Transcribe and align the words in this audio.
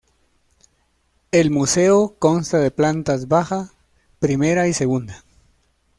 El 1.29 1.51
Museo 1.51 2.15
consta 2.17 2.57
de 2.57 2.71
plantas 2.71 3.27
baja, 3.27 3.69
primera 4.17 4.67
y 4.67 4.73
segunda. 4.73 5.23